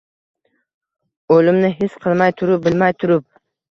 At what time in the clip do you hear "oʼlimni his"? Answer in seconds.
1.37-2.01